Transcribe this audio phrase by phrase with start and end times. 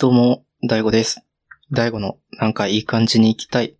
[0.00, 1.22] どうも、大悟です。
[1.72, 3.76] 大悟のなんかいい感じに行きたい。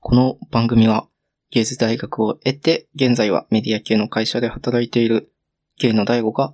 [0.00, 1.08] この番組は、
[1.50, 5.32] 芸術大学を得て、現在はメディア系の会社で働いている
[5.78, 6.52] 芸の大悟が、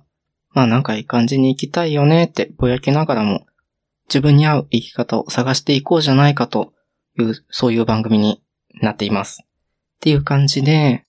[0.51, 3.45] まあなんかいい感じに行きたいよねってぼやきながらも、
[4.07, 6.71] 自分に合う生き方を探していこうじゃないかと
[7.19, 8.41] いう、そういう番組に
[8.81, 9.43] なっています。
[9.43, 9.45] っ
[9.99, 11.05] ていう感じで、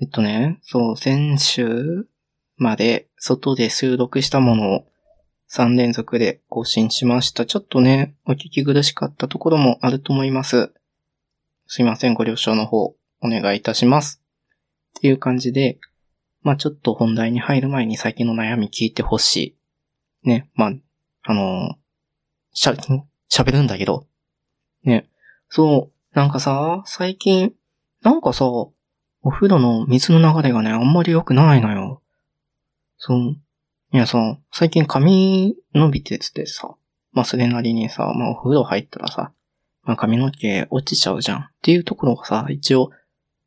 [0.00, 2.08] えっとね、そう、先週
[2.56, 4.86] まで外で収録したものを
[5.50, 7.46] 3連続で更新しました。
[7.46, 10.72] ちょっとね、お聞き苦しかったところもあると思います。
[11.66, 14.22] すいません、ご了承の方、お願いいたします。
[14.98, 15.78] っていう感じで、
[16.42, 19.56] まあちょっと本題に入る前に最近の悩み聞いてほし
[20.24, 20.28] い。
[20.28, 20.72] ね、まあ、
[21.22, 21.76] あの
[22.52, 22.74] しゃ、
[23.30, 24.06] 喋るんだけど。
[24.84, 25.08] ね、
[25.48, 27.54] そう、なんかさ、最近、
[28.02, 28.72] なんかさ、お
[29.30, 32.02] 風呂の水の流れがね、あんまり良くないのよ。
[32.96, 33.36] そう。
[33.90, 36.74] いやさ、最近髪伸びててさ、
[37.12, 39.32] まあそれなりにさ、まあお風呂入ったらさ、
[39.82, 41.38] まあ髪の毛落ちちゃうじゃん。
[41.38, 42.90] っていうところがさ、一応、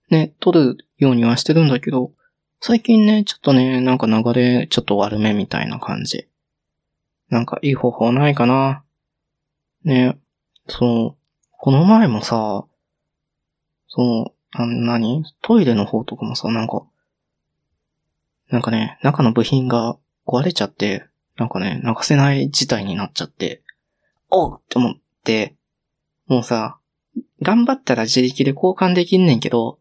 [0.10, 2.12] ね、取るようにはしてるんだけど、
[2.60, 6.28] 最近ね、ちょっとね、なんか流れちょっと悪めみたいな感じ。
[7.30, 8.84] なんかいい方法ないかな。
[9.84, 10.18] ね、
[10.68, 11.18] そう、
[11.52, 12.66] この前もさ、
[13.88, 15.24] そう、あ何？
[15.44, 16.82] トイレの方とかもさ、なんか、
[18.50, 19.98] なんかね、中の部品が
[20.32, 21.06] 壊れちゃって、
[21.38, 23.62] なんかね、流せない事態になっちゃって、
[24.30, 25.56] おうって思って、
[26.28, 26.78] もうさ、
[27.42, 29.80] 頑張ったら自力で交換できんねんけど、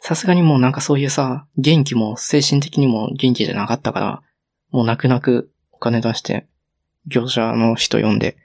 [0.00, 4.22] さすがにもうなんかそういうさ、元気も精神的にも元気じゃなかったから、
[4.70, 6.46] もう泣く泣くお金出して、
[7.06, 8.36] 業者の人呼んで、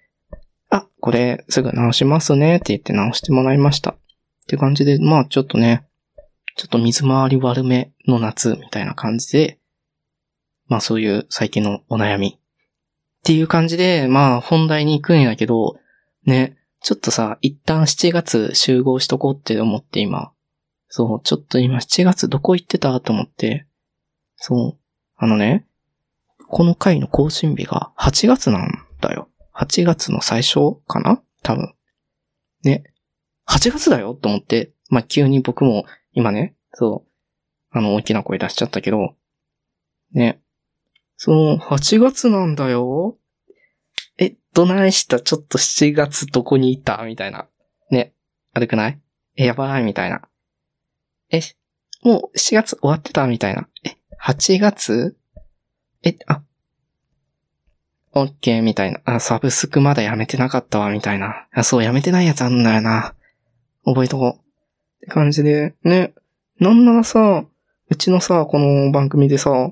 [0.69, 3.91] あ、これすぐ直しますねって言って直してもらいました。
[3.91, 3.97] っ
[4.47, 5.85] て感じで、まあちょっとね、
[6.55, 9.59] ちょっと水回り悪めの夏みたいな感じで、
[10.67, 12.37] まあそういう最近のお悩み。
[12.37, 12.39] っ
[13.23, 15.79] ていう感じで、まあ本題に行くんだけど、
[16.25, 20.31] ね、ちょっとさ、一旦7月集合しとこうって思って今。
[20.87, 23.65] そう、ちょっと今7月どこ行ってたと思って。
[24.37, 24.79] そう、
[25.17, 25.65] あのね、
[26.47, 29.29] この回の更新日が8月なんだよ。
[29.55, 31.21] 8月の最初かな？
[31.41, 31.73] 多分。
[32.63, 32.83] ね。
[33.47, 37.05] 8月だよと思って、まあ急に僕も今ね、そ
[37.73, 39.15] う、あの大きな声出しちゃったけど、
[40.13, 40.39] ね。
[41.17, 43.17] そう、8月なんだよ。
[44.17, 45.19] え、どないした？
[45.19, 47.03] ちょっと7月どこにいた？
[47.05, 47.47] みたいな。
[47.89, 48.13] ね。
[48.53, 48.99] 悪くない？
[49.37, 50.21] え、やばいみたいな。
[51.31, 51.41] え、
[52.03, 53.27] もう7月終わってた？
[53.27, 53.67] みたいな。
[53.83, 55.17] え、8月？
[56.03, 56.41] え、あ、
[58.13, 59.01] オッケーみたいな。
[59.05, 61.47] あ、サブスクまだやめてなかったわみたいな。
[61.51, 63.15] あ、そう、やめてないやつあんだよな。
[63.85, 64.31] 覚えとこう。
[64.31, 64.39] っ
[65.01, 66.13] て感じで、ね。
[66.59, 67.45] なんならさ、
[67.89, 69.71] うちのさ、この番組でさ、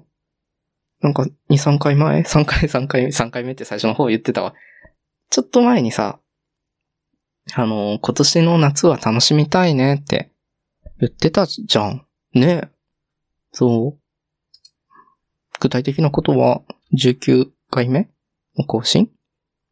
[1.03, 4.55] なんか、2、3回前 ?3 回、3回、3回目って最初の方言ってたわ。
[5.29, 6.19] ちょっと前にさ、
[7.53, 10.31] あの、今年の夏は楽しみたいねって
[10.99, 12.05] 言ってたじゃん。
[12.33, 12.69] ね
[13.51, 13.99] そう。
[15.59, 16.61] 具体的なことは、
[16.97, 18.09] 19回目？
[18.57, 19.09] の更新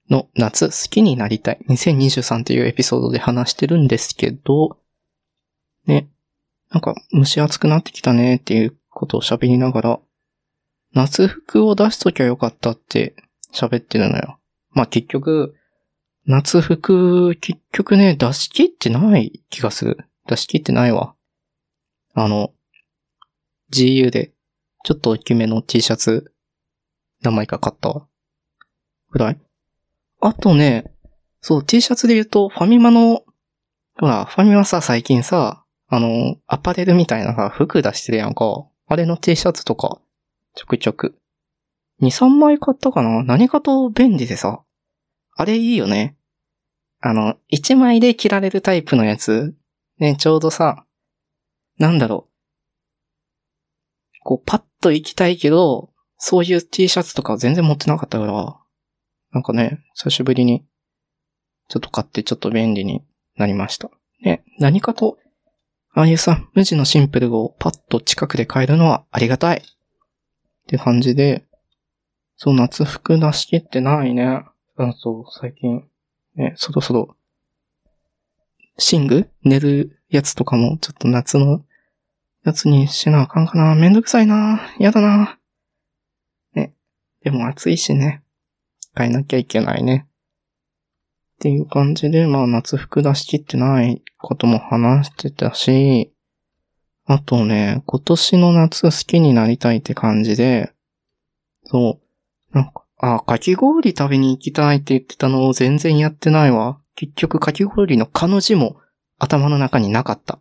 [0.09, 1.59] の夏好きになりたい。
[1.69, 4.77] 2023っていうエピソードで話してるんですけど、
[5.85, 6.09] ね。
[6.71, 9.99] なんか蒸し暑くなってきたねっていうことを喋りながら、
[10.93, 13.15] 夏服を出しときゃよかったって
[13.53, 14.39] 喋ってるのよ。
[14.71, 15.55] まあ結局、
[16.25, 19.97] 夏服、結局ね、出し切ってない気がする。
[20.27, 21.15] 出し切ってないわ。
[22.13, 22.51] あの、
[23.73, 24.31] GU で、
[24.83, 26.31] ちょっと大きめの T シャツ、
[27.21, 28.07] 何枚か買ったわ。
[29.11, 29.39] ぐらい
[30.21, 30.93] あとね、
[31.41, 33.23] そう、T シャツで言うと、ファミマの、
[33.99, 38.65] ほら、ファミマさ、最近さ、あの、アパレルみたいなさ、服出してるやんか。
[38.87, 39.99] あれの T シャツとか、
[40.55, 41.17] ちょくちょく。
[42.01, 43.23] 2、3枚買ったかな？
[43.23, 44.63] 何かと便利でさ。
[45.35, 46.17] あれいいよね。
[46.99, 49.55] あの、1枚で着られるタイプのやつ。
[49.97, 50.85] ね、ちょうどさ、
[51.77, 52.31] なんだろう。
[54.23, 58.57] こう、パッと行きたいけど、そういう T シャツとか全然持ってなかったから、
[59.31, 60.65] なんかね、久しぶりに、
[61.69, 63.03] ちょっと買ってちょっと便利に
[63.37, 63.89] なりました。
[64.21, 65.17] ね、何かと、
[65.93, 69.63] ああいうさ、無地のシンプルをパッと近くで買えるのはありがたい。
[70.63, 71.45] って感じで、
[72.37, 74.43] そう、夏服出し切ってないね。
[74.77, 75.83] うん、そう、最近、
[76.35, 77.15] ね、そろそろ、
[78.77, 79.29] 寝具？
[79.43, 81.63] 寝るやつとかも、ちょっと夏の
[82.43, 83.75] やつにしなあかんかな。
[83.75, 84.61] めんどくさいな。
[84.79, 85.37] やだな。
[86.55, 86.73] ね。
[87.21, 88.23] でも暑いしね。
[88.97, 90.07] 変えなきゃいけないね。
[91.35, 96.10] っていう感じで、まあ夏服出し切ってないことも話してたし、
[97.05, 100.73] あとね、今年の夏好きになりたいって感じで、
[101.65, 101.99] そ
[102.53, 106.79] う、なんか、あ、かき氷食べに行きたいって言ってたのを全然やってないわ。
[106.95, 108.77] 結局かき氷のかの字も
[109.17, 110.39] 頭の中になかった。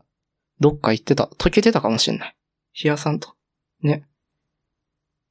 [0.60, 1.24] どっか行ってた。
[1.38, 2.36] 溶けてたかもしんない。
[2.82, 3.34] 冷やさんと。
[3.82, 4.06] ね。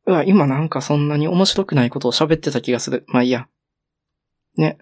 [0.05, 3.05] うわ、今なんかそんなに面白くないことを喋ってた気がする。
[3.07, 3.47] まあいいや。
[4.57, 4.79] ね。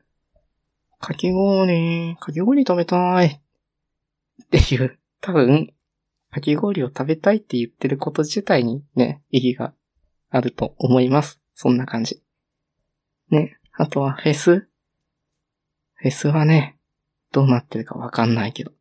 [0.99, 3.27] かき氷、かき氷食べたい。
[3.27, 5.73] っていう、多分、
[6.37, 9.73] かき氷を食べたいって言ってること自体にね、意義が
[10.29, 11.41] あると思います。
[11.55, 12.21] そんな感じ。
[13.31, 13.57] ね。
[13.73, 14.67] あとはフェス
[15.95, 16.77] フェスはね、
[17.31, 18.71] どうなってるかわかんないけど。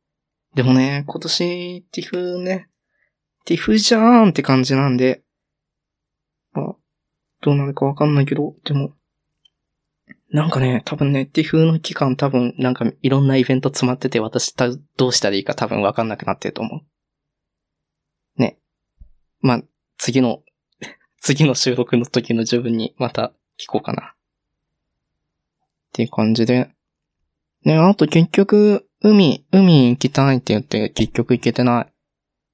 [0.54, 2.68] でもね、今年、ティフね、
[3.46, 5.22] ティフじゃーんって感じなんで、
[6.52, 6.76] まあ、
[7.40, 8.92] どうなるかわかんないけど、でも、
[10.30, 16.95] なんかね、多分ね、ティフの期間多分なんかいろんなイベント詰まってて私たどうしたらいいか多分わかんなくなってると思う。
[18.36, 18.58] ね。
[19.40, 19.62] まあ、
[19.98, 20.42] 次の、
[21.20, 24.12] 次の収録の時の自分にまた聞こうかな。
[24.12, 24.14] っ
[25.92, 26.70] ていう感じで。
[27.64, 31.92] ね、あと結局、海、海行きたいって言って結局行けてない。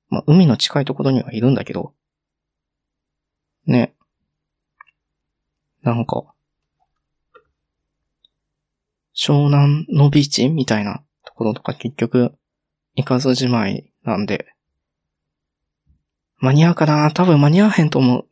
[0.08, 1.94] まあ、海の近いところにはいるんだけど。
[3.67, 3.94] ね。
[5.82, 6.32] なんか、
[9.14, 12.34] 湘南のビーチみたいなところとか結局
[12.94, 14.51] 行かずじまいなんで、
[16.43, 17.11] 間に合うかな？
[17.12, 18.27] 多分間に合わへんと思う。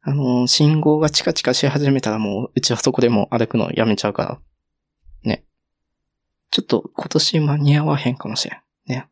[0.00, 4.40] あの、信号がチカチカし始めたらもう、うちはそこでも歩くのやめちゃうから。
[5.24, 5.44] ね。
[6.52, 8.60] ちょっと今年間に合わへんかもしれん。
[8.86, 9.08] ね。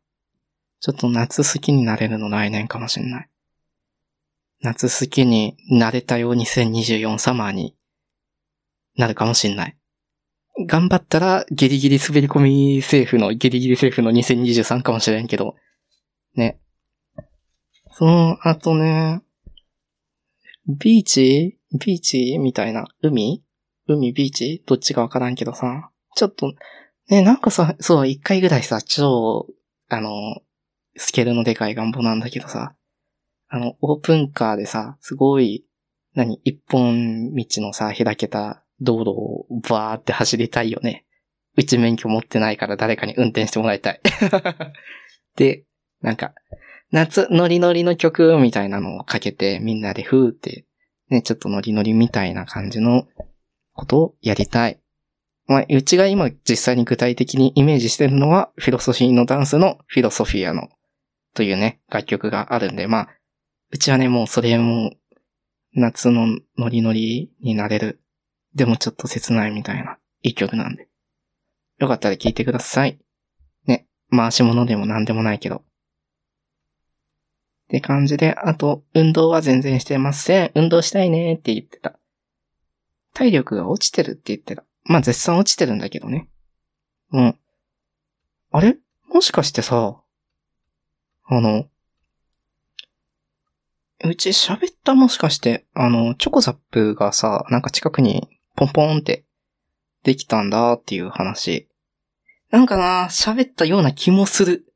[0.80, 3.28] ちょっと夏好きになれるの来年かもしんない。
[4.62, 7.76] 夏好きになれたよ2024サマーに
[8.96, 9.76] なるかもしんない。
[10.68, 15.56] 頑張ったらギリギリ滑り込みセーフの、ギリギリセーフの2023かもしれんけど、
[16.36, 16.60] ね。
[17.98, 19.22] その後ね、
[20.68, 21.58] ビーチ？
[21.72, 22.84] ビーチみたいな？
[23.00, 23.42] 海？
[23.88, 24.12] 海？
[24.12, 24.62] ビーチ？
[24.66, 25.90] どっちかわからんけどさ。
[26.14, 26.52] ちょっと、
[27.08, 29.46] ね、なんかさ、そう、一回ぐらいさ、超、
[29.88, 30.10] あの、
[30.94, 32.74] スケールのでかい願望なんだけどさ、
[33.48, 35.64] あの、オープンカーでさ、すごい、
[36.14, 41.06] 何、一本道のさ、開けた道路をバーって走りたいよね。
[41.56, 44.00] うち免許持ってないから誰かに運転してもらいたい。
[45.36, 45.64] で、
[46.02, 46.34] なんか、
[46.92, 50.66] 夏ノリノリの曲みたいなのをかけてみんなでふーって、
[51.10, 53.06] ね、ちょっとノリノリみたいな感じの
[53.72, 54.80] ことをやりたい。
[55.46, 60.68] まあ、うちが今実際に具体的にイメージしてるのは、フィロソフィーのダンスのフィロソフィアの
[61.34, 63.08] というね、楽曲があるんで、まあ、
[63.70, 64.92] うちはね、もうそれも
[65.72, 66.26] 夏の
[66.58, 68.00] ノリノリになれる
[68.56, 70.88] でもちょっと切ないみたいな、いい曲なんで。
[71.78, 72.98] よかったら聴いてください。
[73.66, 75.62] ね、回し物でも何でもないけど。
[77.76, 80.52] って感じで、あと、運動は全然してません。
[80.54, 81.98] 運動したいねって言ってた。
[83.12, 84.64] 体力が落ちてるって言ってた。
[84.84, 86.26] まあ、絶賛落ちてるんだけどね。
[87.12, 87.38] うん。
[88.50, 88.78] あれ？
[89.12, 90.00] もしかしてさ、
[91.26, 91.66] あの、
[94.04, 99.26] うち喋ったもしかして、あの、チョコザップがさ、なんか近くにポンポンって
[100.02, 101.68] できたんだっていう話。
[102.50, 104.72] なんかな、喋ったような気もする。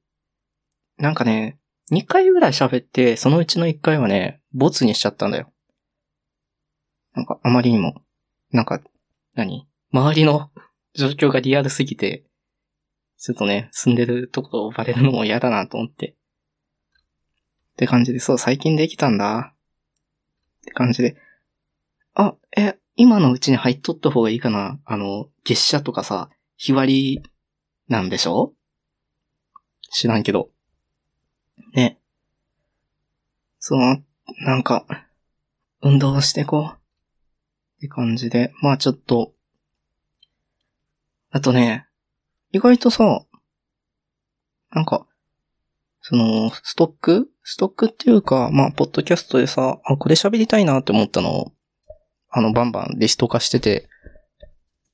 [0.98, 1.56] なんかね、
[1.90, 5.52] 2回ぐらい喋って、そのうちの1回はね、ボツにしちゃったんだよ。
[7.14, 8.02] なんかあまりにも、
[8.52, 8.80] なんか、
[9.34, 9.66] 何？
[9.92, 10.50] 周りの
[10.94, 12.24] 状況がリアルすぎて、
[13.18, 16.14] ちょっとね、住んでるとこをバレるのも嫌だなと思って。
[17.72, 19.52] って感じで、そう、最近できたんだ。
[19.52, 21.16] って感じで。
[22.14, 27.22] あ、え、今のうちに入っとった方がいいかなあの、月謝とかさ、日割り
[27.88, 28.52] なんでしょ？
[29.90, 30.50] 知らんけど。
[31.74, 31.98] ね。
[33.58, 34.02] その、
[34.44, 34.86] なんか、
[35.82, 36.76] 運動してこう。
[36.76, 36.76] っ
[37.80, 38.52] て感じで。
[38.62, 39.32] まあちょっと。
[41.30, 41.86] あとね、
[42.52, 43.24] 意外とさ、
[44.72, 45.06] なんか、
[46.02, 47.30] その、ストック？
[47.42, 51.52] ストックっていうか、まあ、ポッドキャストでさ、あ、これ喋りたいなって思ったのを
[52.32, 53.88] あの、バンバンリスト化してて、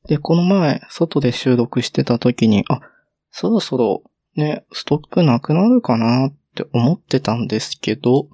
[0.09, 2.81] で、この前、外で収録してた時に、あ、
[3.31, 4.03] そろそろ、
[4.37, 8.29] ね、ストックなくなるかなっって思ってたんですけど、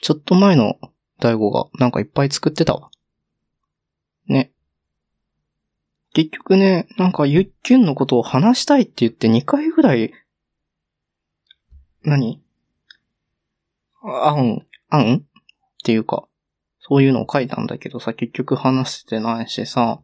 [0.00, 0.78] ちょっと前の
[1.20, 2.90] 大悟がなんかいっぱい作ってたわ。
[4.26, 4.52] ね。
[6.14, 10.12] 結局ね、なんかゆっきゅんのことを話したいって言って2回ぐらい、
[12.02, 12.42] 何？
[14.02, 15.16] あん、あん？
[15.16, 15.22] っ
[15.84, 16.26] ていうか、
[16.80, 20.00] そういうのを書いたんだけどさ、結局話してないしさ、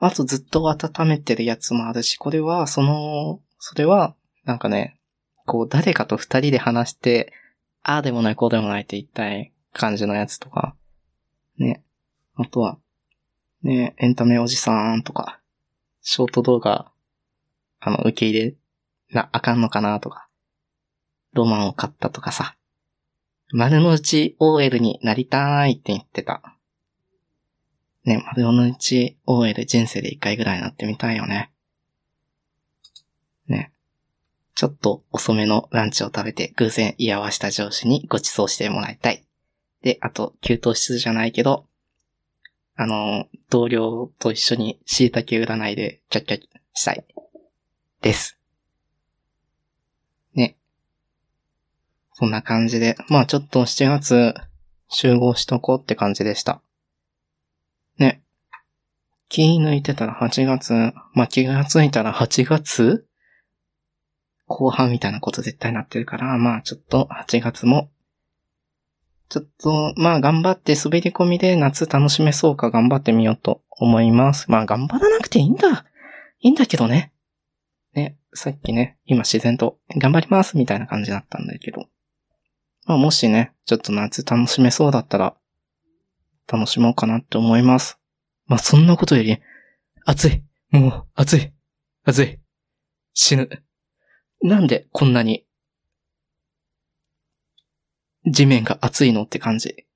[0.00, 4.97] あとずっと温めてるやつもあるし、これは、その、それは、なんかね、
[5.48, 7.32] こう誰かと二人で話して、
[7.82, 10.76] ああでもない、こうでもないって言いたい感じのやつとか、
[11.56, 11.82] ね、
[12.36, 12.78] あとは、
[13.62, 15.40] ね、エンタメおじさんとか、
[16.02, 16.92] ショート動画、
[17.80, 18.54] あの、受け入れ
[19.10, 20.28] な、あかんのかなとか、
[21.32, 22.54] ロマンを買ったとかさ、
[23.50, 26.58] 丸の内 OL になりたいって言ってた。
[28.04, 31.34] ね、丸の内 OL 人生で一回ぐらいなってみたいよね。
[31.34, 31.50] ね。
[34.58, 39.24] ちょっと遅めのランチを食べて偶然居合わした上司にご馳走してもらいたい。
[39.82, 41.66] で、あと、給湯室じゃないけど、
[42.74, 46.42] あの、同僚と一緒に椎茸占いでキャッキャッ
[46.74, 47.04] したい。
[48.02, 48.36] です。
[50.34, 50.56] ね。
[52.14, 54.34] そんな感じで、まあちょっと7月
[54.88, 56.60] 集合しとこうって感じでした。
[57.96, 58.22] ね。
[59.28, 60.72] 気抜いてたら8月、
[61.14, 63.07] まあ気がついたら8月？
[64.48, 67.90] 後半みたいなこと絶対なってるから、まあちょっと8月も、
[69.28, 74.50] ちょっと、まあ頑張って滑り込みで夏楽しめそうか頑張ってみようと思います。
[74.50, 75.84] まあ頑張らなくていいんだ。
[76.40, 77.12] いいんだけどね。
[77.94, 81.86] ね、さっきね、今自然と頑張りますみたいな感じだったんだけど。
[82.86, 85.36] まあもしね、ちょっと夏楽しめそうだったら、
[86.50, 87.98] 楽しもうかなって思います。
[88.46, 89.38] まあそんなことより、
[90.06, 90.42] 暑い。
[90.70, 91.52] もう、暑い。
[92.04, 92.40] 暑い。
[93.12, 93.62] 死ぬ。
[94.42, 95.44] なんでこんなに、
[98.26, 99.86] 地面が熱いのって感じ？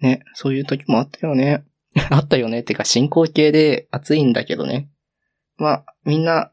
[0.00, 1.64] ね、そういう時もあったよね。
[2.10, 2.60] あったよね。
[2.60, 4.90] ってか進行形で暑いんだけどね。
[5.56, 6.52] まあ、みんな、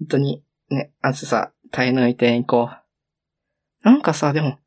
[0.00, 3.88] 本当に、ね、暑さ耐え抜いていこう。
[3.88, 4.58] なんかさ、でも、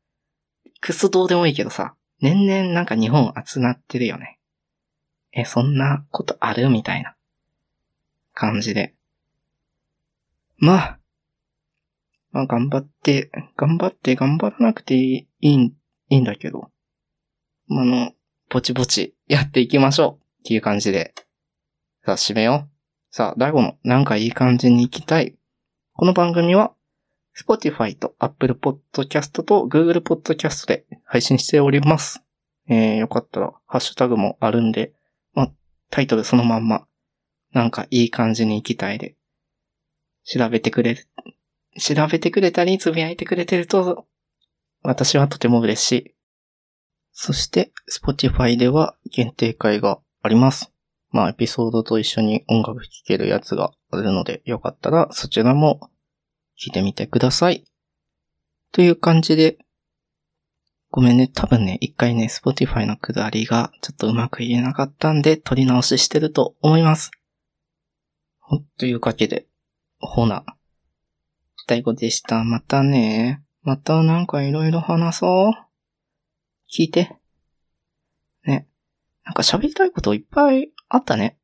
[0.80, 4.40] クソどうでもいいけどさ、年々なんか日本暑なってるよね。
[5.32, 6.68] え、そんなことある？
[6.70, 7.16] みたいな
[8.32, 8.94] 感じで。
[10.56, 10.97] まあ、
[12.30, 15.74] まあ頑張って、頑張って頑張らなくていい、い
[16.08, 16.70] いんだけど、
[17.70, 18.12] あの、
[18.50, 21.14] ぼちぼち やっていきましょうっていう感じで。
[22.04, 23.14] さあ、締めよう。
[23.14, 25.36] さあ、第5のなんかいい感じに行きたい。
[25.92, 26.72] この番組は、
[27.36, 32.24] Spotify と Apple Podcast と Google Podcast で配信しております。
[32.68, 34.92] えー、よかったら、ハッシュタグもあるんで、
[35.34, 35.52] まあ、
[35.90, 36.86] タイトルそのまんま、
[37.52, 39.16] なんかいい感じに行きたいで、
[40.24, 41.08] 調べてくれる
[41.78, 44.06] 調べてくれたり、つぶやいてくれてると、
[44.82, 46.14] 私はとても嬉しい。
[47.12, 50.72] そして、Spotify では限定会があります。
[51.10, 55.90] まあ、エピソードと一緒に音楽聴けるやつがあるので、よかったらそちらも
[56.56, 57.64] 聴いてみてください。
[58.72, 59.58] という感じで、
[60.90, 67.10] ごめんね、多分ね、一回ね、Spotify のくだりがちょっとうまく言えなかったんで、撮り直ししてると思います。
[68.78, 69.46] というわけで、
[69.98, 70.44] ほな、
[71.68, 72.42] 大悟でした。
[72.44, 73.42] またね。
[73.62, 75.52] またなんかいろいろ話そう。
[76.72, 77.14] 聞いて。
[78.44, 78.66] ね。
[79.24, 81.38] なんか喋りたいこといっぱいあったね。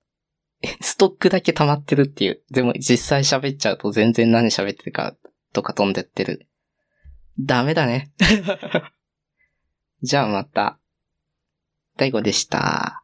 [0.82, 2.42] ストックだけ溜まってるっていう。
[2.50, 5.16] でも実際喋っちゃうと全然何喋ってるか
[5.54, 6.46] とか飛んでってる。
[7.40, 8.12] ダメだね。
[10.02, 10.78] じゃあまた。
[11.96, 13.01] 大悟でした。